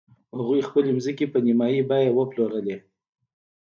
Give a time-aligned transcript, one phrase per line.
[0.37, 2.77] هغوی خپلې ځمکې په نیمايي بیه وپلورلې.